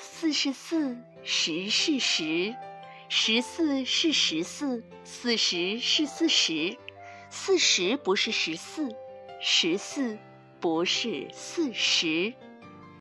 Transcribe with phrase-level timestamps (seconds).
[0.00, 2.54] 四是四十是十
[3.08, 6.76] 十四是十四四十是四十。
[7.30, 8.94] 四十不是十四
[9.40, 10.16] 十四
[10.60, 12.32] 不是四十。